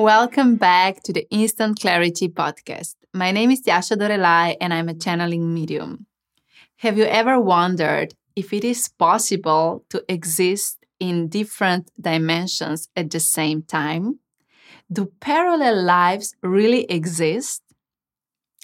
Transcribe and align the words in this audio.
Welcome 0.00 0.56
back 0.56 1.02
to 1.02 1.12
the 1.12 1.28
Instant 1.28 1.78
Clarity 1.78 2.26
Podcast. 2.30 2.94
My 3.12 3.32
name 3.32 3.50
is 3.50 3.60
Tjaša 3.60 3.98
Dorelay 3.98 4.56
and 4.58 4.72
I'm 4.72 4.88
a 4.88 4.94
channeling 4.94 5.52
medium. 5.52 6.06
Have 6.78 6.96
you 6.96 7.04
ever 7.04 7.38
wondered 7.38 8.14
if 8.34 8.54
it 8.54 8.64
is 8.64 8.88
possible 8.88 9.84
to 9.90 10.02
exist 10.08 10.78
in 10.98 11.28
different 11.28 11.90
dimensions 12.00 12.88
at 12.96 13.10
the 13.10 13.20
same 13.20 13.62
time? 13.62 14.20
Do 14.90 15.12
parallel 15.20 15.82
lives 15.82 16.34
really 16.42 16.84
exist? 16.84 17.60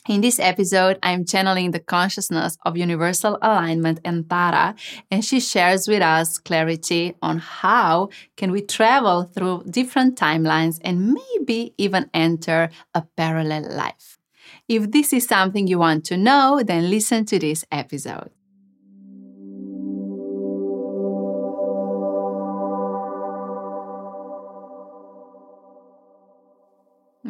In 0.09 0.21
this 0.21 0.39
episode, 0.39 0.99
I'm 1.03 1.25
channeling 1.25 1.73
the 1.73 1.81
consciousness 1.81 2.57
of 2.65 2.77
universal 2.77 3.39
alignment 3.43 4.01
Antarra, 4.05 4.77
and 5.11 5.25
she 5.25 5.41
shares 5.41 5.89
with 5.89 6.01
us 6.01 6.39
clarity 6.39 7.17
on 7.23 7.39
how 7.39 8.11
can 8.37 8.53
we 8.53 8.63
travel 8.63 9.25
through 9.25 9.65
different 9.69 10.17
timelines 10.17 10.79
and 10.83 11.13
maybe 11.13 11.75
even 11.77 12.09
enter 12.15 12.71
a 12.95 13.03
parallel 13.17 13.69
life. 13.75 14.19
If 14.69 14.93
this 14.93 15.13
is 15.13 15.27
something 15.27 15.67
you 15.67 15.81
want 15.81 16.05
to 16.07 16.17
know, 16.17 16.63
then 16.65 16.89
listen 16.89 17.25
to 17.27 17.39
this 17.41 17.65
episode. 17.73 18.31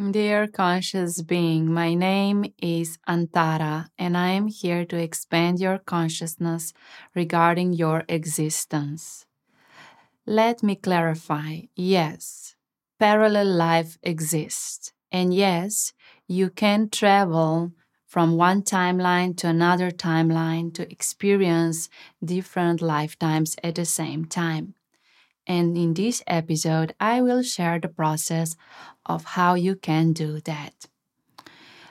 Dear 0.09 0.47
conscious 0.47 1.21
being, 1.21 1.71
my 1.71 1.93
name 1.93 2.45
is 2.61 2.97
Antarra, 3.07 3.89
and 3.97 4.17
I 4.17 4.29
am 4.29 4.47
here 4.47 4.85
to 4.85 4.95
expand 4.97 5.59
your 5.59 5.79
consciousness 5.79 6.73
regarding 7.13 7.73
your 7.73 8.03
existence. 8.07 9.25
Let 10.25 10.63
me 10.63 10.75
clarify 10.75 11.61
yes, 11.75 12.55
parallel 12.99 13.47
life 13.47 13.97
exists, 14.03 14.93
and 15.11 15.33
yes, 15.33 15.93
you 16.27 16.49
can 16.49 16.89
travel 16.89 17.73
from 18.05 18.37
one 18.37 18.61
timeline 18.63 19.35
to 19.37 19.47
another 19.47 19.91
timeline 19.91 20.73
to 20.75 20.89
experience 20.91 21.89
different 22.23 22.81
lifetimes 22.81 23.55
at 23.63 23.75
the 23.75 23.85
same 23.85 24.25
time. 24.25 24.76
And 25.47 25.77
in 25.77 25.93
this 25.93 26.21
episode, 26.27 26.93
I 26.99 27.21
will 27.21 27.41
share 27.41 27.79
the 27.79 27.87
process 27.87 28.55
of 29.05 29.23
how 29.23 29.55
you 29.55 29.75
can 29.75 30.13
do 30.13 30.41
that. 30.41 30.87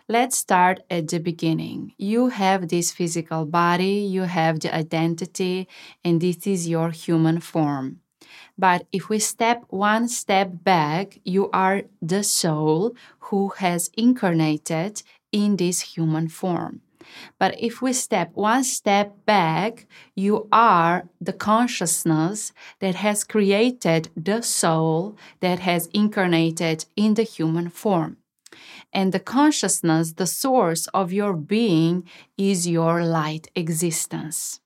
Let's 0.08 0.38
start 0.38 0.80
at 0.88 1.08
the 1.08 1.18
beginning. 1.18 1.92
You 1.98 2.28
have 2.28 2.68
this 2.68 2.92
physical 2.92 3.44
body, 3.44 4.06
you 4.08 4.22
have 4.22 4.60
the 4.60 4.72
identity, 4.72 5.66
and 6.04 6.20
this 6.20 6.46
is 6.46 6.68
your 6.68 6.90
human 6.90 7.40
form. 7.40 8.02
But 8.56 8.86
if 8.92 9.08
we 9.08 9.18
step 9.18 9.64
one 9.68 10.08
step 10.08 10.62
back, 10.62 11.18
you 11.24 11.50
are 11.50 11.82
the 12.00 12.22
soul 12.22 12.94
who 13.18 13.48
has 13.58 13.90
incarnated 13.96 15.02
in 15.32 15.56
this 15.56 15.80
human 15.80 16.28
form. 16.28 16.82
But 17.38 17.54
if 17.60 17.82
we 17.82 17.92
step 17.92 18.30
one 18.34 18.64
step 18.64 19.24
back, 19.26 19.86
you 20.14 20.48
are 20.52 21.08
the 21.20 21.32
consciousness 21.32 22.52
that 22.80 22.96
has 22.96 23.24
created 23.24 24.08
the 24.16 24.42
soul 24.42 25.16
that 25.40 25.60
has 25.60 25.88
incarnated 25.92 26.86
in 26.96 27.14
the 27.14 27.22
human 27.22 27.68
form. 27.68 28.18
And 28.92 29.12
the 29.12 29.20
consciousness, 29.20 30.14
the 30.14 30.26
source 30.26 30.86
of 30.88 31.12
your 31.12 31.34
being, 31.34 32.08
is 32.38 32.66
your 32.66 33.04
light 33.04 33.48
existence. 33.54 34.60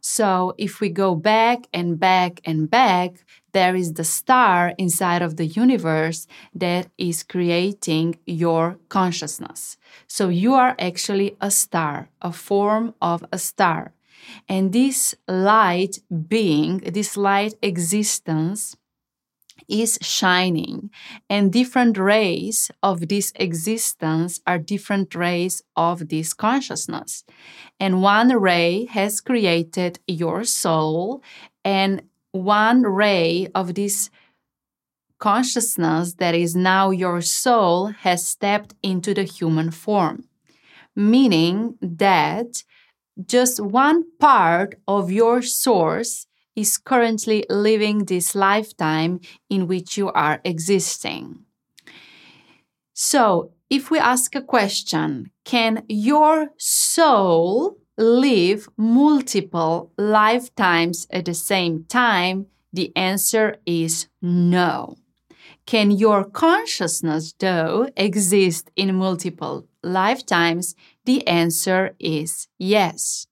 So 0.00 0.54
if 0.58 0.80
we 0.80 0.88
go 0.88 1.14
back 1.14 1.66
and 1.72 1.98
back 1.98 2.40
and 2.44 2.70
back, 2.70 3.24
there 3.52 3.74
is 3.74 3.94
the 3.94 4.04
star 4.04 4.74
inside 4.78 5.22
of 5.22 5.36
the 5.36 5.46
universe 5.46 6.26
that 6.54 6.88
is 6.98 7.22
creating 7.22 8.18
your 8.26 8.78
consciousness. 8.88 9.76
So 10.06 10.28
you 10.28 10.54
are 10.54 10.74
actually 10.78 11.36
a 11.40 11.50
star, 11.50 12.08
a 12.20 12.32
form 12.32 12.94
of 13.00 13.24
a 13.32 13.38
star. 13.38 13.92
And 14.48 14.72
this 14.72 15.14
light 15.26 15.98
being, 16.28 16.78
this 16.78 17.16
light 17.16 17.54
existence, 17.62 18.76
is 19.68 19.98
shining, 20.02 20.90
and 21.28 21.52
different 21.52 21.96
rays 21.96 22.70
of 22.82 23.08
this 23.08 23.32
existence 23.36 24.40
are 24.46 24.58
different 24.58 25.14
rays 25.14 25.62
of 25.76 26.08
this 26.08 26.34
consciousness. 26.34 27.24
And 27.78 28.02
one 28.02 28.28
ray 28.40 28.86
has 28.86 29.20
created 29.20 30.00
your 30.06 30.44
soul, 30.44 31.22
and 31.64 32.02
one 32.32 32.82
ray 32.82 33.48
of 33.54 33.74
this 33.74 34.10
consciousness 35.18 36.14
that 36.14 36.34
is 36.34 36.56
now 36.56 36.90
your 36.90 37.20
soul 37.20 37.88
has 37.88 38.26
stepped 38.26 38.74
into 38.82 39.14
the 39.14 39.24
human 39.24 39.70
form, 39.70 40.24
meaning 40.96 41.76
that 41.80 42.64
just 43.26 43.60
one 43.60 44.04
part 44.18 44.76
of 44.88 45.12
your 45.12 45.42
source 45.42 46.26
is 46.56 46.78
currently 46.78 47.44
living 47.48 48.06
this 48.06 48.34
lifetime 48.34 49.20
in 49.48 49.66
which 49.66 49.96
you 49.96 50.10
are 50.12 50.40
existing. 50.44 51.44
So, 52.94 53.52
if 53.68 53.90
we 53.90 53.98
ask 53.98 54.34
a 54.34 54.42
question, 54.42 55.30
can 55.44 55.84
your 55.88 56.50
soul 56.58 57.79
live 58.00 58.68
multiple 58.76 59.92
lifetimes 59.96 61.06
at 61.10 61.26
the 61.26 61.34
same 61.34 61.84
time? 61.84 62.46
The 62.72 62.92
answer 62.96 63.56
is 63.66 64.08
no. 64.22 64.96
Can 65.66 65.90
your 65.90 66.24
consciousness, 66.24 67.34
though, 67.38 67.88
exist 67.96 68.70
in 68.74 68.94
multiple 68.96 69.68
lifetimes? 69.82 70.74
The 71.04 71.26
answer 71.26 71.94
is 71.98 72.48
yes 72.58 73.26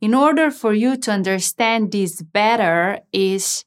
in 0.00 0.14
order 0.14 0.50
for 0.50 0.72
you 0.74 0.96
to 0.96 1.10
understand 1.10 1.92
this 1.92 2.22
better 2.22 3.00
is 3.12 3.64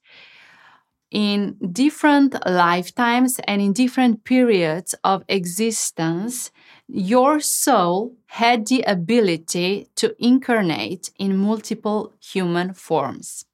in 1.11 1.57
different 1.71 2.35
lifetimes 2.45 3.39
and 3.47 3.61
in 3.61 3.73
different 3.73 4.23
periods 4.23 4.93
of 5.03 5.23
existence 5.27 6.51
your 6.91 7.39
soul 7.39 8.15
had 8.27 8.67
the 8.67 8.81
ability 8.83 9.87
to 9.95 10.15
incarnate 10.19 11.11
in 11.19 11.37
multiple 11.37 12.13
human 12.19 12.73
forms 12.73 13.45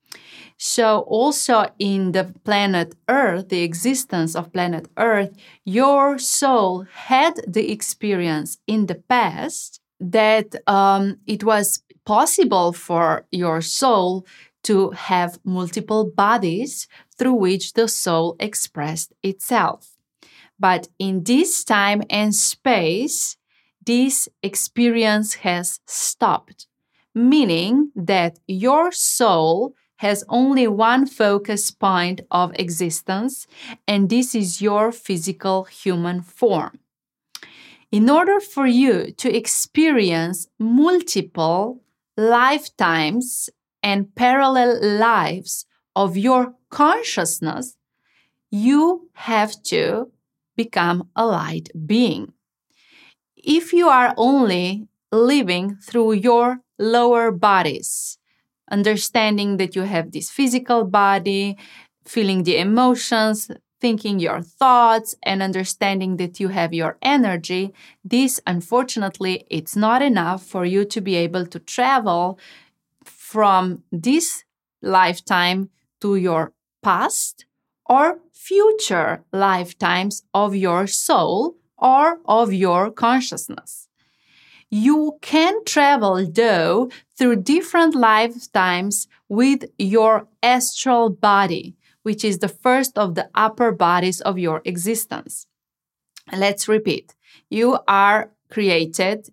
so 0.57 0.99
also 1.01 1.67
in 1.77 2.13
the 2.13 2.33
planet 2.45 2.95
earth 3.09 3.49
the 3.49 3.61
existence 3.61 4.35
of 4.35 4.53
planet 4.53 4.87
earth 4.97 5.35
your 5.65 6.17
soul 6.17 6.85
had 6.93 7.33
the 7.47 7.71
experience 7.71 8.57
in 8.67 8.85
the 8.85 8.95
past 8.95 9.81
that 9.99 10.55
um, 10.67 11.17
it 11.25 11.43
was 11.43 11.83
possible 12.05 12.71
for 12.71 13.25
your 13.31 13.61
soul 13.61 14.25
to 14.63 14.91
have 14.91 15.39
multiple 15.43 16.09
bodies 16.09 16.87
through 17.17 17.33
which 17.33 17.73
the 17.73 17.87
soul 17.87 18.35
expressed 18.39 19.13
itself. 19.21 19.94
But 20.59 20.87
in 20.99 21.23
this 21.23 21.63
time 21.63 22.03
and 22.09 22.33
space, 22.33 23.37
this 23.85 24.29
experience 24.41 25.35
has 25.35 25.79
stopped, 25.85 26.67
meaning 27.13 27.91
that 27.95 28.39
your 28.47 28.91
soul 28.91 29.75
has 29.97 30.23
only 30.27 30.67
one 30.67 31.05
focus 31.05 31.71
point 31.71 32.21
of 32.29 32.51
existence, 32.59 33.47
and 33.87 34.09
this 34.09 34.35
is 34.35 34.61
your 34.61 34.91
physical 34.91 35.63
human 35.65 36.21
form. 36.21 36.79
In 37.91 38.09
order 38.09 38.39
for 38.39 38.67
you 38.67 39.11
to 39.11 39.33
experience 39.33 40.47
multiple 40.59 41.81
lifetimes 42.17 43.49
and 43.81 44.13
parallel 44.15 44.79
lives 44.81 45.65
of 45.95 46.17
your 46.17 46.55
consciousness, 46.69 47.77
you 48.51 49.09
have 49.13 49.61
to 49.63 50.11
become 50.55 51.09
a 51.15 51.25
light 51.25 51.69
being. 51.85 52.33
If 53.35 53.73
you 53.73 53.87
are 53.89 54.13
only 54.17 54.87
living 55.11 55.77
through 55.77 56.13
your 56.13 56.61
lower 56.79 57.31
bodies, 57.31 58.17
understanding 58.71 59.57
that 59.57 59.75
you 59.75 59.83
have 59.83 60.11
this 60.11 60.29
physical 60.29 60.83
body, 60.83 61.57
feeling 62.05 62.43
the 62.43 62.57
emotions, 62.57 63.49
thinking 63.81 64.19
your 64.19 64.41
thoughts 64.41 65.15
and 65.23 65.43
understanding 65.43 66.17
that 66.17 66.39
you 66.39 66.47
have 66.47 66.73
your 66.73 66.97
energy 67.01 67.73
this 68.03 68.39
unfortunately 68.47 69.45
it's 69.49 69.75
not 69.75 70.01
enough 70.01 70.43
for 70.43 70.65
you 70.65 70.85
to 70.85 71.01
be 71.01 71.15
able 71.15 71.45
to 71.45 71.59
travel 71.59 72.39
from 73.03 73.83
this 73.91 74.43
lifetime 74.81 75.69
to 75.99 76.15
your 76.15 76.53
past 76.81 77.45
or 77.85 78.19
future 78.33 79.23
lifetimes 79.31 80.23
of 80.33 80.55
your 80.55 80.87
soul 80.87 81.55
or 81.77 82.19
of 82.25 82.53
your 82.53 82.91
consciousness 82.91 83.87
you 84.69 85.17
can 85.21 85.63
travel 85.65 86.25
though 86.29 86.89
through 87.17 87.35
different 87.35 87.95
lifetimes 87.95 89.07
with 89.29 89.65
your 89.77 90.27
astral 90.41 91.09
body 91.09 91.75
which 92.05 92.23
is 92.23 92.37
the 92.37 92.47
first 92.47 92.99
of 92.99 93.15
the 93.15 93.27
upper 93.33 93.71
bodies 93.71 94.21
of 94.21 94.37
your 94.37 94.61
existence. 94.63 95.47
Let's 96.31 96.67
repeat. 96.67 97.15
You 97.49 97.79
are 97.87 98.31
created 98.51 99.29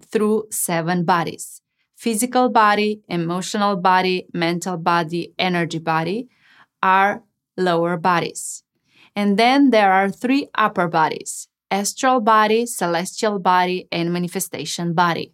through 0.00 0.44
seven 0.50 1.04
bodies 1.04 1.60
physical 1.96 2.48
body, 2.50 3.00
emotional 3.08 3.74
body, 3.74 4.26
mental 4.32 4.76
body, 4.76 5.32
energy 5.38 5.78
body 5.78 6.28
are 6.82 7.24
lower 7.56 7.96
bodies. 7.96 8.62
And 9.14 9.38
then 9.38 9.70
there 9.70 9.92
are 9.92 10.10
three 10.10 10.48
upper 10.54 10.88
bodies 10.88 11.48
astral 11.70 12.20
body, 12.20 12.64
celestial 12.64 13.40
body, 13.40 13.88
and 13.90 14.12
manifestation 14.12 14.94
body. 14.94 15.32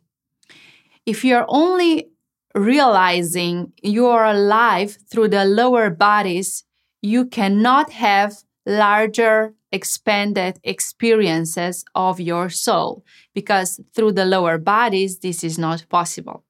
If 1.04 1.24
you're 1.24 1.44
only 1.48 2.08
realizing 2.54 3.72
you're 3.82 4.24
alive 4.24 4.96
through 5.10 5.28
the 5.28 5.44
lower 5.44 5.90
bodies, 5.90 6.64
you 7.02 7.26
cannot 7.26 7.90
have 7.90 8.34
larger 8.64 9.54
expanded 9.72 10.60
experiences 10.62 11.84
of 11.94 12.20
your 12.20 12.48
soul 12.50 13.04
because 13.34 13.80
through 13.94 14.12
the 14.12 14.24
lower 14.24 14.58
bodies, 14.58 15.18
this 15.18 15.42
is 15.42 15.58
not 15.58 15.84
possible. 15.88 16.44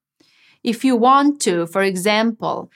If 0.63 0.85
you 0.85 0.97
want 0.97 1.41
to, 1.43 1.67
for 1.67 1.83
example, 1.83 2.71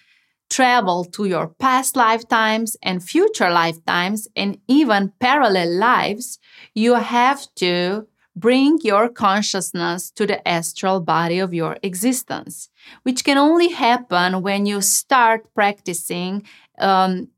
travel 0.51 1.05
to 1.05 1.25
your 1.25 1.49
past 1.49 1.97
lifetimes 1.97 2.77
and 2.83 3.03
future 3.03 3.51
lifetimes 3.51 4.29
and 4.37 4.59
even 4.69 5.13
parallel 5.21 5.71
lives, 5.71 6.39
you 6.75 6.95
have 6.95 7.47
to 7.57 8.07
bring 8.35 8.79
your 8.83 9.09
consciousness 9.09 10.11
to 10.11 10.27
the 10.27 10.47
astral 10.47 11.01
body 11.01 11.39
of 11.39 11.55
your 11.55 11.79
existence, 11.83 12.69
which 13.03 13.25
can 13.25 13.39
only 13.39 13.69
happen 13.69 14.43
when 14.43 14.67
you 14.67 14.81
start 14.83 15.53
practicing 15.55 16.43
um, 16.79 17.29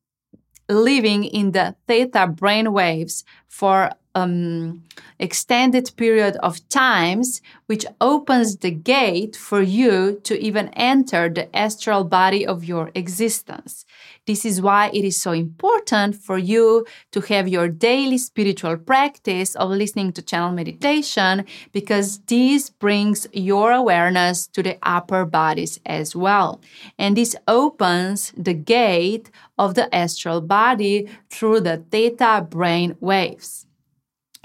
living 0.69 1.25
in 1.25 1.53
the 1.53 1.75
theta 1.87 2.27
brain 2.27 2.73
waves 2.73 3.25
for 3.49 3.91
um, 4.15 4.85
extended 5.19 5.91
period 5.97 6.37
of 6.43 6.67
times, 6.69 7.41
which 7.67 7.85
opens 8.01 8.57
the 8.57 8.71
gate 8.71 9.37
for 9.37 9.61
you 9.61 10.21
to 10.25 10.39
even 10.39 10.69
enter 10.69 11.29
the 11.29 11.55
astral 11.57 12.05
body 12.05 12.47
of 12.47 12.65
your 12.65 12.91
existence. 12.95 13.85
This 14.27 14.45
is 14.45 14.61
why 14.61 14.91
it 14.93 15.05
is 15.05 15.21
so 15.21 15.33
important 15.33 16.17
for 16.17 16.39
you 16.39 16.87
to 17.13 17.21
have 17.33 17.49
your 17.49 17.69
daily 17.69 18.19
spiritual 18.19 18.77
practice 18.77 19.55
of 19.55 19.71
listening 19.71 20.13
to 20.13 20.23
channel 20.23 20.53
meditation 20.53 21.45
because 21.73 22.19
this 22.27 22.71
brings 22.71 23.27
your 23.33 23.73
awareness 23.73 24.47
to 24.49 24.63
the 24.63 24.77
upper 24.83 25.25
bodies 25.25 25.81
as 25.87 26.15
well. 26.15 26.61
And 26.99 27.17
this 27.17 27.35
opens 27.47 28.33
the 28.37 28.55
gate 28.55 29.31
of 29.59 29.75
the 29.75 29.93
astral 29.95 30.41
body 30.41 31.09
through 31.31 31.61
the 31.61 31.79
theta 31.91 32.47
brain 32.49 32.97
waves. 33.01 33.48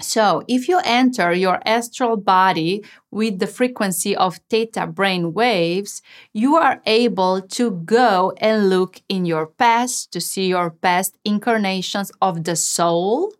So, 0.00 0.42
if 0.48 0.68
you 0.68 0.80
enter 0.84 1.32
your 1.32 1.60
astral 1.64 2.16
body 2.16 2.84
with 3.10 3.38
the 3.38 3.46
frequency 3.46 4.14
of 4.16 4.40
theta 4.50 4.86
brain 4.86 5.32
waves, 5.32 6.02
you 6.32 6.56
are 6.56 6.82
able 6.86 7.40
to 7.42 7.70
go 7.70 8.32
and 8.38 8.68
look 8.70 9.00
in 9.08 9.24
your 9.24 9.46
past 9.46 10.12
to 10.12 10.20
see 10.20 10.48
your 10.48 10.70
past 10.70 11.16
incarnations 11.24 12.10
of 12.20 12.44
the 12.44 12.56
soul 12.56 13.32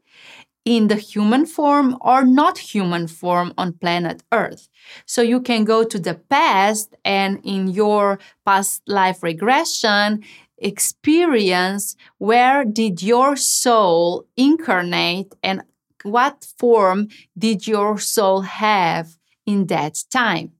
in 0.64 0.88
the 0.88 0.96
human 0.96 1.46
form 1.46 1.96
or 2.00 2.24
not 2.24 2.58
human 2.58 3.06
form 3.08 3.52
on 3.58 3.72
planet 3.74 4.22
Earth. 4.32 4.68
So 5.06 5.22
you 5.22 5.40
can 5.40 5.64
go 5.64 5.84
to 5.84 5.98
the 5.98 6.14
past 6.14 6.94
and 7.04 7.40
in 7.44 7.68
your 7.68 8.18
past 8.46 8.82
life 8.86 9.22
regression, 9.22 10.24
experience 10.58 11.96
where 12.18 12.64
did 12.64 13.02
your 13.02 13.36
soul 13.36 14.26
incarnate 14.36 15.34
and 15.42 15.62
what 16.04 16.46
form 16.58 17.08
did 17.36 17.66
your 17.66 17.98
soul 17.98 18.42
have 18.42 19.16
in 19.44 19.66
that 19.66 20.04
time? 20.10 20.52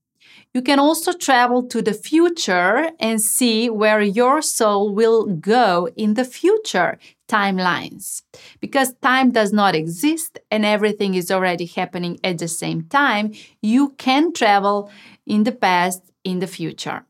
You 0.52 0.62
can 0.62 0.79
also 0.79 1.12
travel 1.12 1.64
to 1.64 1.82
the 1.82 1.93
future 1.93 2.91
and 3.00 3.20
see 3.20 3.69
where 3.69 4.00
your 4.00 4.41
soul 4.41 4.94
will 4.94 5.26
go 5.26 5.88
in 5.96 6.14
the 6.14 6.25
future 6.25 6.99
timelines. 7.29 8.23
Because 8.61 8.94
time 9.02 9.32
does 9.32 9.52
not 9.52 9.75
exist 9.75 10.38
and 10.52 10.64
everything 10.64 11.14
is 11.14 11.31
already 11.31 11.67
happening 11.67 12.20
at 12.23 12.38
the 12.38 12.49
same 12.49 12.85
time, 12.85 13.32
you 13.62 13.91
can 13.99 14.32
travel 14.32 14.91
in 15.26 15.43
the 15.43 15.52
past, 15.52 16.02
in 16.23 16.38
the 16.38 16.46
future. 16.46 17.05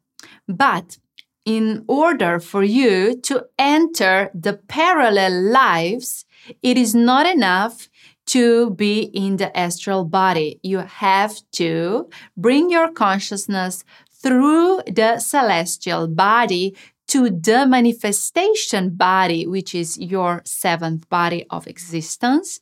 But 0.48 0.98
in 1.44 1.84
order 1.86 2.40
for 2.40 2.62
you 2.62 3.14
to 3.22 3.46
enter 3.58 4.31
the 4.34 4.54
parallel 4.54 5.32
lives, 5.52 6.25
it 6.62 6.78
is 6.78 6.94
not 6.94 7.26
enough 7.26 7.88
to 8.26 8.70
be 8.70 9.02
in 9.12 9.36
the 9.36 9.56
astral 9.56 10.04
body. 10.04 10.58
You 10.62 10.78
have 10.78 11.36
to 11.52 12.08
bring 12.36 12.70
your 12.70 12.90
consciousness 12.92 13.84
through 14.10 14.80
the 14.86 15.18
celestial 15.18 16.08
body 16.08 16.74
to 17.06 17.28
the 17.28 17.66
manifestation 17.66 18.88
body, 18.96 19.46
which 19.46 19.74
is 19.74 19.98
your 19.98 20.40
seventh 20.46 21.06
body 21.10 21.44
of 21.50 21.66
existence, 21.66 22.60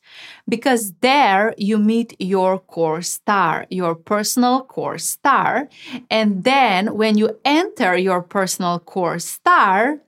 because 0.49 0.93
there 0.99 1.53
you 1.57 1.77
meet 1.77 2.13
your 2.19 2.59
core 2.59 3.01
star, 3.01 3.65
your 3.69 3.95
personal 3.95 4.65
core 4.65 4.97
star. 4.97 5.69
And 6.09 6.43
then 6.43 6.95
when 6.97 7.17
you 7.17 7.39
enter 7.45 7.95
your 7.95 8.21
personal 8.21 8.79
core 8.79 9.19
star, 9.19 9.99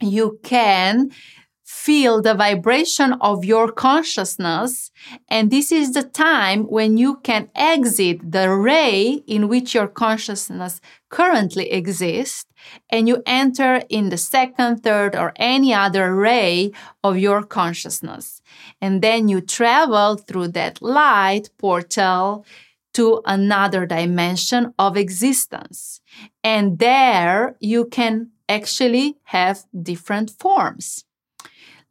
you 0.00 0.40
can 0.42 1.12
feel 1.84 2.22
the 2.22 2.34
vibration 2.34 3.12
of 3.14 3.44
your 3.44 3.72
consciousness. 3.72 4.92
And 5.28 5.50
this 5.50 5.72
is 5.72 5.92
the 5.92 6.04
time 6.04 6.62
when 6.64 6.96
you 6.96 7.16
can 7.24 7.50
exit 7.56 8.18
the 8.30 8.50
ray 8.50 9.24
in 9.26 9.48
which 9.48 9.74
your 9.74 9.88
consciousness 9.88 10.80
currently 11.08 11.72
exists 11.72 12.46
and 12.88 13.08
you 13.08 13.20
enter 13.26 13.82
in 13.88 14.10
the 14.10 14.16
second, 14.16 14.84
third, 14.84 15.16
or 15.16 15.32
any 15.34 15.74
other 15.74 16.14
ray 16.14 16.70
of 17.02 17.18
your 17.18 17.42
consciousness. 17.42 18.40
And 18.80 19.02
then 19.02 19.28
you 19.28 19.40
travel 19.40 20.16
through 20.16 20.48
that 20.48 20.80
light 20.80 21.50
portal 21.58 22.46
to 22.94 23.22
another 23.24 23.86
dimension 23.86 24.72
of 24.78 24.96
existence. 24.96 26.00
And 26.44 26.78
there 26.78 27.56
you 27.58 27.86
can 27.86 28.30
actually 28.48 29.16
have 29.24 29.64
different 29.82 30.30
forms. 30.30 31.04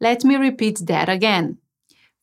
Let 0.02 0.24
me 0.24 0.34
repeat 0.34 0.80
that 0.86 1.08
again. 1.08 1.58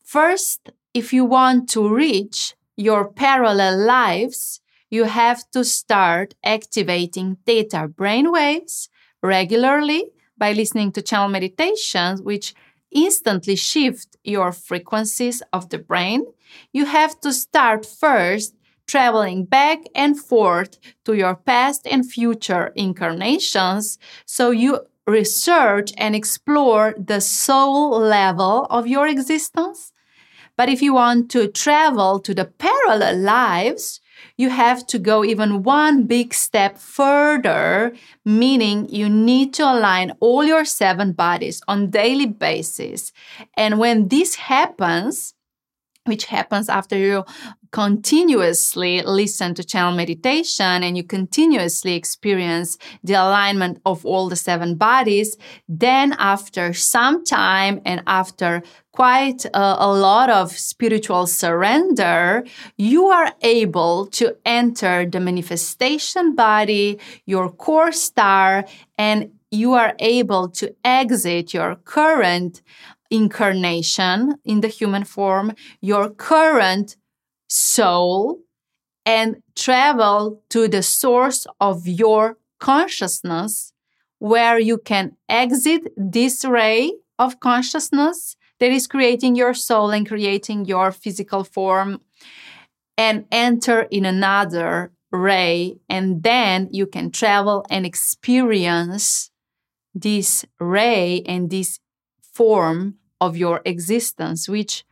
First, 0.03 0.71
if 0.93 1.13
you 1.13 1.23
want 1.23 1.69
to 1.69 1.87
reach 1.87 2.53
your 2.75 3.09
parallel 3.09 3.77
lives, 3.77 4.59
you 4.89 5.05
have 5.05 5.49
to 5.51 5.63
start 5.63 6.35
activating 6.43 7.37
theta 7.45 7.87
brainwaves 7.87 8.89
regularly 9.23 10.11
by 10.37 10.51
listening 10.51 10.91
to 10.91 11.01
channel 11.01 11.29
meditations, 11.29 12.21
which 12.21 12.53
instantly 12.91 13.55
shift 13.55 14.17
your 14.25 14.51
frequencies 14.51 15.41
of 15.53 15.69
the 15.69 15.79
brain. 15.79 16.25
You 16.73 16.85
have 16.85 17.21
to 17.21 17.31
start 17.31 17.85
first 17.85 18.55
traveling 18.87 19.45
back 19.45 19.79
and 19.95 20.19
forth 20.19 20.79
to 21.05 21.13
your 21.13 21.35
past 21.35 21.87
and 21.87 22.11
future 22.11 22.73
incarnations 22.75 23.97
so 24.25 24.51
you 24.51 24.79
research 25.09 25.91
and 25.97 26.15
explore 26.15 26.93
the 26.97 27.21
soul 27.21 27.99
level 27.99 28.65
of 28.69 28.87
your 28.87 29.07
existence. 29.07 29.93
But 30.55 30.69
if 30.69 30.81
you 30.81 30.93
want 30.93 31.31
to 31.31 31.47
travel 31.47 32.19
to 32.19 32.33
the 32.33 32.45
parallel 32.45 33.17
lives, 33.17 34.01
you 34.37 34.49
have 34.49 34.85
to 34.87 34.99
go 34.99 35.23
even 35.23 35.63
one 35.63 36.03
big 36.03 36.33
step 36.33 36.77
further, 36.77 37.93
meaning 38.25 38.87
you 38.89 39.09
need 39.09 39.53
to 39.55 39.63
align 39.63 40.11
all 40.19 40.43
your 40.43 40.65
seven 40.65 41.13
bodies 41.13 41.61
on 41.67 41.89
daily 41.89 42.25
basis. 42.25 43.11
And 43.55 43.79
when 43.79 44.09
this 44.09 44.35
happens, 44.35 45.33
which 46.05 46.25
happens 46.25 46.69
after 46.69 46.97
you 46.97 47.23
continuously 47.71 49.01
listen 49.03 49.53
to 49.53 49.63
channel 49.63 49.95
meditation 49.95 50.83
and 50.83 50.97
you 50.97 51.03
continuously 51.03 51.93
experience 51.93 52.77
the 53.03 53.13
alignment 53.13 53.79
of 53.85 54.05
all 54.05 54.27
the 54.27 54.35
seven 54.35 54.75
bodies, 54.75 55.37
then 55.67 56.15
after 56.17 56.73
some 56.73 57.23
time 57.23 57.79
and 57.85 58.01
after 58.07 58.63
quite 58.91 59.45
a, 59.45 59.75
a, 59.79 59.93
lot 59.93 60.29
of 60.29 60.51
spiritual 60.51 61.27
surrender, 61.27 62.43
you 62.77 63.05
are 63.07 63.31
able 63.41 64.07
to 64.07 64.35
enter 64.45 65.05
the 65.05 65.19
manifestation 65.19 66.35
body, 66.35 66.99
your 67.25 67.49
core 67.51 67.91
star, 67.91 68.65
and 68.97 69.31
you 69.51 69.73
are 69.73 69.93
able 69.99 70.49
to 70.49 70.75
exit 70.83 71.53
your 71.53 71.75
current 71.75 72.61
incarnation 73.09 74.35
in 74.43 74.61
the 74.61 74.67
human 74.67 75.03
form, 75.03 75.53
your 75.81 76.09
current 76.09 76.95
soul, 77.47 78.39
and 79.05 79.37
travel 79.55 80.43
to 80.49 80.67
the 80.67 80.83
source 80.83 81.47
of 81.59 81.87
your 81.87 82.37
consciousness, 82.59 83.73
where 84.19 84.59
you 84.59 84.77
can 84.77 85.15
exit 85.27 85.91
this 85.97 86.45
ray 86.45 86.91
of 87.17 87.39
consciousness 87.39 88.35
that 88.59 88.71
is 88.71 88.87
creating 88.87 89.35
your 89.35 89.53
soul 89.53 89.89
and 89.91 90.07
creating 90.07 90.65
your 90.65 90.91
physical 90.91 91.43
form 91.43 92.01
and 92.97 93.25
enter 93.31 93.83
in 93.83 94.05
another 94.05 94.91
ray 95.11 95.79
and 95.89 96.21
then 96.21 96.69
you 96.71 96.85
can 96.85 97.09
travel 97.09 97.65
and 97.69 97.85
experience 97.85 99.31
this 99.95 100.45
ray 100.59 101.23
and 101.25 101.49
this 101.49 101.79
form 102.21 102.95
of 103.21 103.37
your 103.37 103.61
existence 103.65 104.47
which 104.49 104.85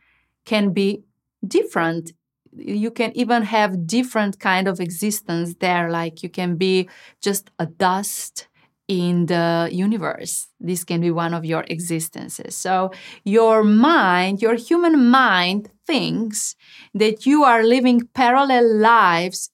can 0.44 0.72
be 0.72 1.02
different. 1.46 2.12
You 2.56 2.90
can 2.90 3.12
even 3.16 3.42
have 3.42 3.86
different 3.86 4.40
kind 4.40 4.66
of 4.68 4.80
existence 4.80 5.54
there 5.60 5.90
like 5.90 6.22
you 6.22 6.28
can 6.28 6.56
be 6.56 6.88
just 7.22 7.50
a 7.58 7.66
dust 7.66 8.48
in 8.88 9.26
the 9.26 9.68
universe. 9.70 10.48
This 10.58 10.82
can 10.82 11.02
be 11.02 11.10
one 11.10 11.34
of 11.34 11.44
your 11.44 11.64
existences. 11.68 12.56
So 12.56 12.90
your 13.24 13.62
mind 13.62 14.40
your 14.40 14.54
human 14.56 15.08
mind 15.10 15.70
thinks 15.86 16.56
that 16.94 17.26
you 17.26 17.44
are 17.44 17.62
living 17.62 18.08
parallel 18.14 18.66
lives 18.78 19.50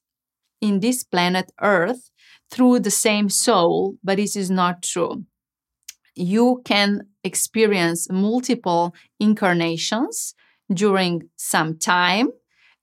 in 0.61 0.81
this 0.81 1.05
planet 1.05 1.53
earth 1.61 2.11
through 2.51 2.81
the 2.81 2.91
same 2.91 3.29
soul 3.29 3.97
but 4.03 4.17
this 4.17 4.37
is 4.37 4.51
not 4.51 4.83
true 4.83 5.25
you 6.15 6.63
can 6.65 7.07
experience 7.23 8.09
multiple 8.11 8.95
incarnations 9.19 10.35
during 10.73 11.29
some 11.37 11.77
time 11.77 12.29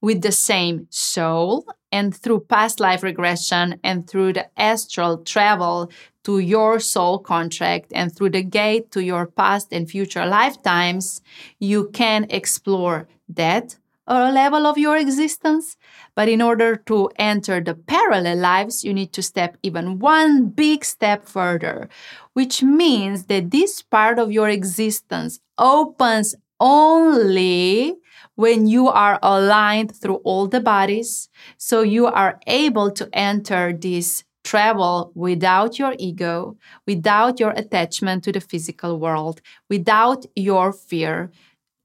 with 0.01 0.21
the 0.21 0.31
same 0.31 0.87
soul 0.89 1.65
and 1.91 2.15
through 2.15 2.39
past 2.39 2.79
life 2.79 3.03
regression 3.03 3.79
and 3.83 4.09
through 4.09 4.33
the 4.33 4.47
astral 4.59 5.17
travel 5.19 5.91
to 6.23 6.39
your 6.39 6.79
soul 6.79 7.19
contract 7.19 7.91
and 7.93 8.15
through 8.15 8.29
the 8.29 8.43
gate 8.43 8.91
to 8.91 9.03
your 9.03 9.27
past 9.27 9.67
and 9.71 9.89
future 9.89 10.25
lifetimes, 10.25 11.21
you 11.59 11.89
can 11.93 12.25
explore 12.29 13.07
that 13.29 13.75
level 14.13 14.65
of 14.65 14.77
your 14.77 14.97
existence. 14.97 15.77
But 16.15 16.27
in 16.27 16.41
order 16.41 16.75
to 16.87 17.09
enter 17.17 17.61
the 17.61 17.75
parallel 17.75 18.37
lives, 18.37 18.83
you 18.83 18.93
need 18.93 19.13
to 19.13 19.21
step 19.21 19.57
even 19.63 19.99
one 19.99 20.49
big 20.49 20.83
step 20.83 21.25
further, 21.27 21.89
which 22.33 22.63
means 22.63 23.25
that 23.25 23.51
this 23.51 23.81
part 23.81 24.19
of 24.19 24.31
your 24.31 24.49
existence 24.49 25.39
opens 25.57 26.35
only 26.59 27.95
when 28.35 28.67
you 28.67 28.87
are 28.87 29.19
aligned 29.21 29.95
through 29.95 30.21
all 30.23 30.47
the 30.47 30.59
bodies. 30.59 31.29
So 31.57 31.81
you 31.81 32.07
are 32.07 32.39
able 32.47 32.91
to 32.91 33.09
enter 33.13 33.73
this 33.73 34.23
travel 34.43 35.11
without 35.15 35.77
your 35.77 35.95
ego, 35.99 36.57
without 36.87 37.39
your 37.39 37.51
attachment 37.51 38.23
to 38.23 38.31
the 38.31 38.41
physical 38.41 38.99
world, 38.99 39.41
without 39.69 40.25
your 40.35 40.73
fear, 40.73 41.31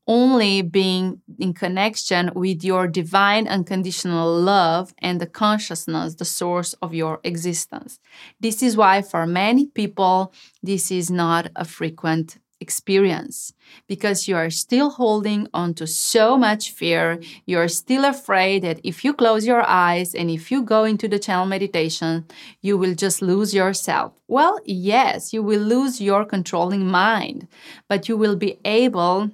only 0.06 0.62
being 0.62 1.20
in 1.38 1.52
connection 1.52 2.30
with 2.34 2.62
your 2.62 2.86
divine 2.86 3.48
unconditional 3.48 4.32
love 4.40 4.94
and 4.98 5.20
the 5.20 5.26
consciousness, 5.26 6.14
the 6.14 6.24
source 6.24 6.74
of 6.74 6.94
your 6.94 7.20
existence. 7.24 7.98
This 8.40 8.62
is 8.62 8.76
why, 8.76 9.02
for 9.02 9.26
many 9.26 9.66
people, 9.66 10.32
this 10.62 10.90
is 10.90 11.10
not 11.10 11.50
a 11.56 11.64
frequent 11.64 12.38
experience 12.60 13.52
because 13.86 14.26
you 14.26 14.36
are 14.36 14.50
still 14.50 14.90
holding 14.90 15.46
on 15.52 15.74
to 15.74 15.86
so 15.86 16.38
much 16.38 16.70
fear. 16.70 17.20
You're 17.44 17.68
still 17.68 18.04
afraid 18.04 18.62
that 18.62 18.80
if 18.82 19.04
you 19.04 19.12
close 19.12 19.46
your 19.46 19.62
eyes 19.62 20.14
and 20.14 20.30
if 20.30 20.50
you 20.50 20.62
go 20.62 20.84
into 20.84 21.08
the 21.08 21.18
channel 21.18 21.46
meditation, 21.46 22.24
you 22.62 22.78
will 22.78 22.94
just 22.94 23.20
lose 23.20 23.54
yourself. 23.54 24.12
Well, 24.28 24.58
yes, 24.64 25.32
you 25.32 25.42
will 25.42 25.60
lose 25.60 26.00
your 26.00 26.24
controlling 26.24 26.86
mind, 26.86 27.46
but 27.88 28.08
you 28.08 28.16
will 28.16 28.36
be 28.36 28.58
able 28.64 29.30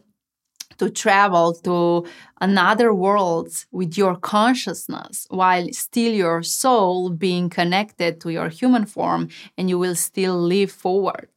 to 0.83 0.91
travel 0.91 1.55
to 1.55 2.05
another 2.41 2.93
worlds 2.93 3.67
with 3.71 3.97
your 3.97 4.17
consciousness 4.17 5.27
while 5.31 5.67
still 5.73 6.13
your 6.13 6.43
soul 6.43 7.09
being 7.11 7.49
connected 7.49 8.21
to 8.21 8.31
your 8.31 8.49
human 8.49 8.85
form 8.85 9.29
and 9.57 9.69
you 9.71 9.79
will 9.79 9.95
still 9.95 10.37
live 10.41 10.73
forward. 10.73 11.29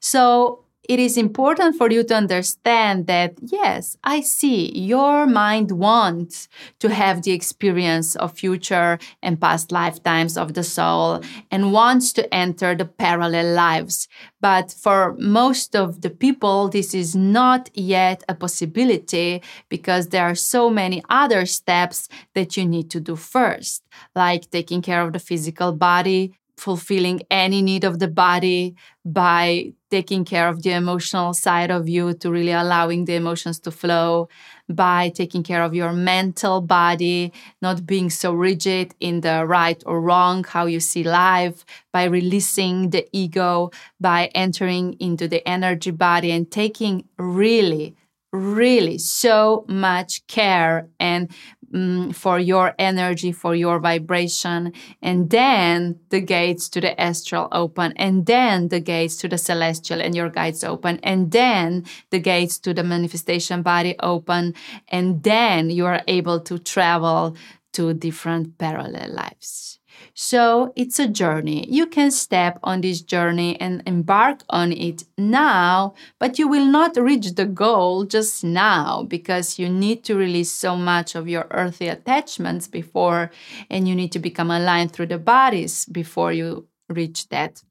So 0.00 0.64
it 0.88 0.98
is 0.98 1.18
important 1.18 1.76
for 1.76 1.90
you 1.90 2.02
to 2.04 2.14
understand 2.14 3.06
that, 3.06 3.34
yes, 3.42 3.98
I 4.02 4.22
see 4.22 4.72
your 4.72 5.26
mind 5.26 5.70
wants 5.70 6.48
to 6.80 6.88
have 6.88 7.22
the 7.22 7.32
experience 7.32 8.16
of 8.16 8.32
future 8.32 8.98
and 9.22 9.38
past 9.38 9.70
lifetimes 9.70 10.38
of 10.38 10.54
the 10.54 10.64
soul 10.64 11.20
and 11.50 11.72
wants 11.74 12.14
to 12.14 12.34
enter 12.34 12.74
the 12.74 12.86
parallel 12.86 13.54
lives. 13.54 14.08
But 14.40 14.72
for 14.72 15.14
most 15.18 15.76
of 15.76 16.00
the 16.00 16.10
people, 16.10 16.68
this 16.68 16.94
is 16.94 17.14
not 17.14 17.68
yet 17.74 18.24
a 18.26 18.34
possibility 18.34 19.42
because 19.68 20.08
there 20.08 20.24
are 20.24 20.34
so 20.34 20.70
many 20.70 21.02
other 21.10 21.44
steps 21.44 22.08
that 22.34 22.56
you 22.56 22.64
need 22.64 22.90
to 22.90 23.00
do 23.00 23.14
first, 23.14 23.84
like 24.14 24.50
taking 24.50 24.80
care 24.80 25.02
of 25.02 25.12
the 25.12 25.18
physical 25.18 25.72
body, 25.72 26.32
fulfilling 26.58 27.20
any 27.30 27.62
need 27.62 27.84
of 27.84 27.98
the 27.98 28.08
body 28.08 28.74
by 29.04 29.72
taking 29.90 30.24
care 30.24 30.48
of 30.48 30.62
the 30.62 30.72
emotional 30.72 31.32
side 31.32 31.70
of 31.70 31.88
you 31.88 32.12
to 32.12 32.30
really 32.30 32.52
allowing 32.52 33.06
the 33.06 33.14
emotions 33.14 33.58
to 33.60 33.70
flow 33.70 34.28
by 34.68 35.08
taking 35.10 35.42
care 35.42 35.62
of 35.62 35.74
your 35.74 35.92
mental 35.92 36.60
body 36.60 37.32
not 37.62 37.86
being 37.86 38.10
so 38.10 38.32
rigid 38.32 38.94
in 39.00 39.20
the 39.22 39.46
right 39.46 39.82
or 39.86 40.00
wrong 40.00 40.44
how 40.44 40.66
you 40.66 40.80
see 40.80 41.02
life 41.02 41.64
by 41.92 42.04
releasing 42.04 42.90
the 42.90 43.08
ego 43.12 43.70
by 44.00 44.26
entering 44.34 44.94
into 45.00 45.26
the 45.26 45.46
energy 45.48 45.90
body 45.90 46.30
and 46.30 46.50
taking 46.50 47.04
really 47.18 47.96
really 48.32 48.98
so 48.98 49.64
much 49.68 50.26
care 50.26 50.86
and 51.00 51.30
um, 51.74 52.12
for 52.12 52.38
your 52.38 52.74
energy, 52.78 53.32
for 53.32 53.54
your 53.54 53.78
vibration. 53.78 54.72
And 55.02 55.30
then 55.30 56.00
the 56.10 56.20
gates 56.20 56.68
to 56.70 56.80
the 56.80 56.98
astral 57.00 57.48
open, 57.52 57.92
and 57.96 58.26
then 58.26 58.68
the 58.68 58.80
gates 58.80 59.16
to 59.18 59.28
the 59.28 59.38
celestial 59.38 60.00
and 60.00 60.14
your 60.14 60.30
guides 60.30 60.64
open, 60.64 61.00
and 61.02 61.30
then 61.30 61.84
the 62.10 62.18
gates 62.18 62.58
to 62.60 62.74
the 62.74 62.84
manifestation 62.84 63.62
body 63.62 63.96
open, 64.00 64.54
and 64.88 65.22
then 65.22 65.70
you 65.70 65.86
are 65.86 66.02
able 66.06 66.40
to 66.40 66.58
travel 66.58 67.36
to 67.72 67.94
different 67.94 68.58
parallel 68.58 69.12
lives. 69.12 69.77
So 70.20 70.72
it's 70.74 70.98
a 70.98 71.06
journey. 71.06 71.64
You 71.70 71.86
can 71.86 72.10
step 72.10 72.58
on 72.64 72.80
this 72.80 73.02
journey 73.02 73.56
and 73.60 73.84
embark 73.86 74.42
on 74.50 74.72
it 74.72 75.04
now, 75.16 75.94
but 76.18 76.40
you 76.40 76.48
will 76.48 76.66
not 76.66 76.96
reach 76.96 77.36
the 77.36 77.46
goal 77.46 78.04
just 78.04 78.42
now 78.42 79.04
because 79.04 79.60
you 79.60 79.68
need 79.68 80.02
to 80.06 80.16
release 80.16 80.50
so 80.50 80.74
much 80.74 81.14
of 81.14 81.28
your 81.28 81.46
earthly 81.52 81.86
attachments 81.86 82.66
before, 82.66 83.30
and 83.70 83.86
you 83.86 83.94
need 83.94 84.10
to 84.10 84.18
become 84.18 84.50
aligned 84.50 84.90
through 84.90 85.06
the 85.06 85.18
bodies 85.18 85.84
before 85.84 86.32
you 86.32 86.66
reach 86.88 87.28
that 87.28 87.62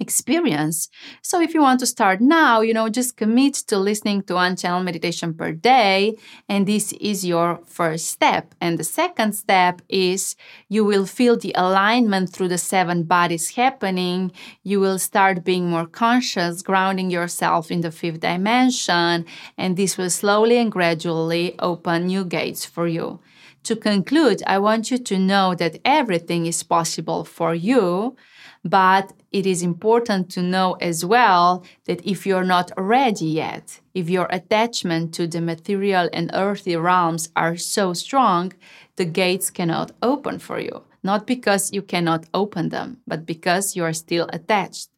experience. 0.00 0.88
So 1.22 1.40
if 1.40 1.54
you 1.54 1.60
want 1.60 1.80
to 1.80 1.86
start 1.86 2.20
now, 2.20 2.60
you 2.60 2.74
know, 2.74 2.88
just 2.88 3.16
commit 3.16 3.54
to 3.68 3.78
listening 3.78 4.22
to 4.24 4.34
one 4.34 4.56
channel 4.56 4.82
meditation 4.82 5.34
per 5.34 5.52
day. 5.52 6.16
And 6.48 6.66
this 6.66 6.92
is 6.94 7.24
your 7.24 7.60
first 7.66 8.06
step. 8.08 8.54
And 8.60 8.78
the 8.78 8.84
second 8.84 9.34
step 9.34 9.82
is 9.88 10.36
you 10.68 10.84
will 10.84 11.06
feel 11.06 11.36
the 11.36 11.54
alignment 11.56 12.30
through 12.30 12.48
the 12.48 12.58
seven 12.58 13.04
bodies 13.04 13.50
happening. 13.50 14.32
You 14.62 14.80
will 14.80 14.98
start 14.98 15.44
being 15.44 15.70
more 15.70 15.86
conscious, 15.86 16.62
grounding 16.62 17.10
yourself 17.10 17.70
in 17.70 17.80
the 17.80 17.90
fifth 17.90 18.20
dimension. 18.20 19.24
And 19.56 19.76
this 19.76 19.96
will 19.96 20.10
slowly 20.10 20.58
and 20.58 20.72
gradually 20.72 21.54
open 21.58 22.06
new 22.06 22.24
gates 22.24 22.64
for 22.64 22.86
you. 22.86 23.20
To 23.64 23.76
conclude, 23.76 24.42
I 24.46 24.58
want 24.58 24.90
you 24.90 24.98
to 24.98 25.18
know 25.18 25.54
that 25.54 25.78
everything 25.86 26.44
is 26.44 26.62
possible 26.62 27.24
for 27.24 27.54
you 27.54 28.16
but 28.64 29.12
it 29.34 29.46
is 29.46 29.64
important 29.64 30.30
to 30.30 30.40
know 30.40 30.74
as 30.74 31.04
well 31.04 31.64
that 31.86 32.06
if 32.06 32.24
you're 32.24 32.44
not 32.44 32.70
ready 32.76 33.26
yet, 33.26 33.80
if 33.92 34.08
your 34.08 34.28
attachment 34.30 35.12
to 35.14 35.26
the 35.26 35.40
material 35.40 36.08
and 36.12 36.30
earthly 36.32 36.76
realms 36.76 37.28
are 37.34 37.56
so 37.56 37.92
strong, 37.92 38.52
the 38.94 39.04
gates 39.04 39.50
cannot 39.50 39.90
open 40.00 40.38
for 40.38 40.60
you. 40.60 40.84
Not 41.02 41.26
because 41.26 41.72
you 41.72 41.82
cannot 41.82 42.26
open 42.32 42.68
them, 42.68 42.98
but 43.08 43.26
because 43.26 43.74
you 43.74 43.82
are 43.82 43.92
still 43.92 44.28
attached. 44.32 44.90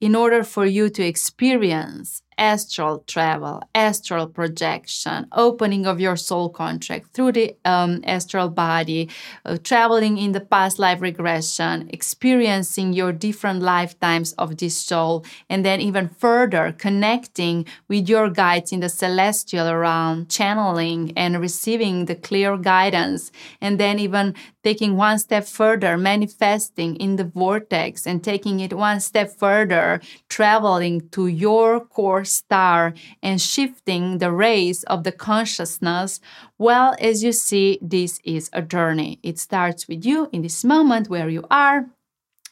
In 0.00 0.14
order 0.14 0.44
for 0.44 0.64
you 0.64 0.88
to 0.90 1.02
experience 1.02 2.22
astral 2.38 3.00
travel, 3.06 3.62
astral 3.74 4.28
projection, 4.28 5.26
opening 5.32 5.86
of 5.86 6.00
your 6.00 6.16
soul 6.16 6.48
contract 6.48 7.12
through 7.12 7.32
the 7.32 7.56
um, 7.64 8.00
astral 8.04 8.48
body, 8.48 9.08
uh, 9.44 9.58
traveling 9.62 10.16
in 10.16 10.32
the 10.32 10.40
past 10.40 10.78
life 10.78 11.00
regression, 11.00 11.90
experiencing 11.92 12.92
your 12.92 13.12
different 13.12 13.60
lifetimes 13.60 14.32
of 14.34 14.56
this 14.56 14.78
soul, 14.78 15.24
and 15.50 15.64
then 15.64 15.80
even 15.80 16.08
further 16.08 16.74
connecting 16.78 17.66
with 17.88 18.08
your 18.08 18.30
guides 18.30 18.72
in 18.72 18.80
the 18.80 18.88
celestial 18.88 19.74
realm, 19.74 20.26
channeling 20.26 21.12
and 21.16 21.40
receiving 21.40 22.04
the 22.04 22.14
clear 22.14 22.56
guidance, 22.56 23.32
and 23.60 23.80
then 23.80 23.98
even 23.98 24.34
taking 24.62 24.96
one 24.96 25.18
step 25.18 25.44
further, 25.44 25.96
manifesting 25.96 26.94
in 26.96 27.16
the 27.16 27.24
vortex, 27.24 28.06
and 28.06 28.22
taking 28.22 28.60
it 28.60 28.72
one 28.72 29.00
step 29.00 29.30
further, 29.36 30.00
traveling 30.28 31.08
to 31.10 31.26
your 31.26 31.80
core 31.80 32.24
Star 32.28 32.94
and 33.22 33.40
shifting 33.40 34.18
the 34.18 34.30
rays 34.30 34.84
of 34.84 35.04
the 35.04 35.12
consciousness, 35.12 36.20
well, 36.58 36.94
as 37.00 37.22
you 37.22 37.32
see, 37.32 37.78
this 37.82 38.20
is 38.24 38.50
a 38.52 38.62
journey. 38.62 39.18
It 39.22 39.38
starts 39.38 39.88
with 39.88 40.04
you 40.04 40.28
in 40.32 40.42
this 40.42 40.64
moment 40.64 41.08
where 41.08 41.28
you 41.28 41.44
are, 41.50 41.86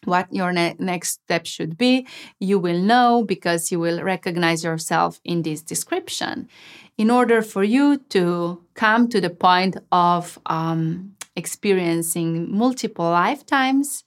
what 0.04 0.32
your 0.32 0.52
ne- 0.52 0.76
next 0.78 1.20
step 1.24 1.46
should 1.46 1.76
be, 1.76 2.06
you 2.38 2.58
will 2.58 2.80
know 2.80 3.24
because 3.26 3.72
you 3.72 3.80
will 3.80 4.02
recognize 4.02 4.62
yourself 4.64 5.20
in 5.24 5.42
this 5.42 5.62
description. 5.62 6.48
In 6.96 7.10
order 7.10 7.42
for 7.42 7.64
you 7.64 7.98
to 8.10 8.62
come 8.74 9.08
to 9.08 9.20
the 9.20 9.30
point 9.30 9.76
of 9.92 10.38
um, 10.46 11.14
experiencing 11.34 12.56
multiple 12.56 13.10
lifetimes, 13.10 14.04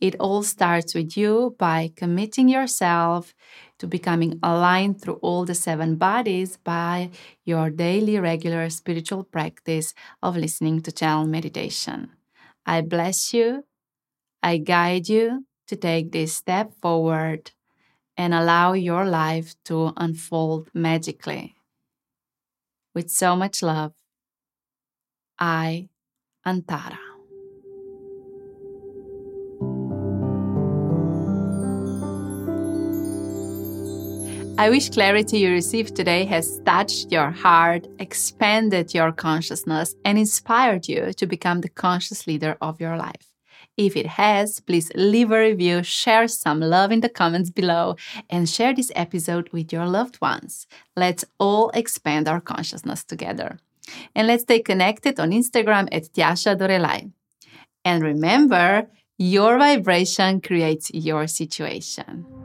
it 0.00 0.16
all 0.18 0.42
starts 0.42 0.94
with 0.94 1.16
you 1.16 1.54
by 1.58 1.92
committing 1.94 2.48
yourself 2.48 3.34
to 3.82 3.88
becoming 3.88 4.38
aligned 4.44 5.02
through 5.02 5.18
all 5.26 5.44
the 5.44 5.56
seven 5.56 5.96
bodies 5.96 6.56
by 6.62 7.10
your 7.44 7.68
daily 7.68 8.16
regular 8.18 8.70
spiritual 8.70 9.24
practice 9.24 9.92
of 10.22 10.36
listening 10.36 10.80
to 10.82 10.92
channel 10.92 11.26
meditation. 11.26 12.12
I 12.64 12.82
bless 12.82 13.34
you 13.34 13.64
I 14.42 14.58
guide 14.58 15.08
you 15.08 15.46
to 15.68 15.76
take 15.76 16.12
this 16.12 16.34
step 16.34 16.74
forward 16.80 17.52
and 18.16 18.34
allow 18.34 18.72
your 18.74 19.04
life 19.06 19.54
to 19.66 19.92
unfold 19.96 20.70
magically. 20.74 21.54
With 22.94 23.10
so 23.10 23.36
much 23.36 23.62
love, 23.62 23.94
I, 25.38 25.88
Antarra. 26.46 27.11
I 34.58 34.68
wish 34.68 34.90
clarity 34.90 35.38
you 35.38 35.50
received 35.50 35.96
today 35.96 36.26
has 36.26 36.60
touched 36.60 37.10
your 37.10 37.30
heart, 37.30 37.88
expanded 37.98 38.92
your 38.92 39.10
consciousness, 39.10 39.94
and 40.04 40.18
inspired 40.18 40.88
you 40.88 41.12
to 41.14 41.26
become 41.26 41.62
the 41.62 41.70
conscious 41.70 42.26
leader 42.26 42.58
of 42.60 42.80
your 42.80 42.96
life. 42.96 43.32
If 43.78 43.96
it 43.96 44.06
has, 44.06 44.60
please 44.60 44.92
leave 44.94 45.32
a 45.32 45.40
review, 45.40 45.82
share 45.82 46.28
some 46.28 46.60
love 46.60 46.92
in 46.92 47.00
the 47.00 47.08
comments 47.08 47.48
below, 47.48 47.96
and 48.28 48.48
share 48.48 48.74
this 48.74 48.92
episode 48.94 49.48
with 49.52 49.72
your 49.72 49.86
loved 49.86 50.20
ones. 50.20 50.66
Let's 50.96 51.24
all 51.38 51.70
expand 51.70 52.28
our 52.28 52.40
consciousness 52.40 53.04
together. 53.04 53.58
And 54.14 54.26
let's 54.26 54.42
stay 54.42 54.60
connected 54.60 55.18
on 55.18 55.30
Instagram 55.30 55.88
at 55.90 56.12
Tjaša 56.12 56.58
Dorelay. 56.58 57.10
And 57.86 58.02
remember, 58.02 58.88
your 59.18 59.58
vibration 59.58 60.42
creates 60.42 60.90
your 60.92 61.26
situation. 61.26 62.41